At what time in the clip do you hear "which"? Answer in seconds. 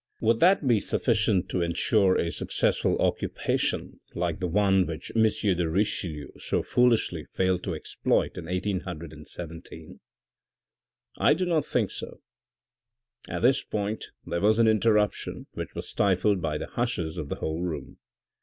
4.87-5.11, 15.53-15.75